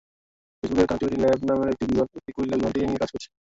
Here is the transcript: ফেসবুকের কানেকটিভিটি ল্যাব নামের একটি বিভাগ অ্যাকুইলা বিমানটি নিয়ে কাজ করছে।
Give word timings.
ফেসবুকের 0.63 0.87
কানেকটিভিটি 0.89 1.17
ল্যাব 1.21 1.39
নামের 1.49 1.71
একটি 1.73 1.85
বিভাগ 1.89 2.07
অ্যাকুইলা 2.15 2.55
বিমানটি 2.57 2.79
নিয়ে 2.81 3.01
কাজ 3.01 3.09
করছে। 3.11 3.29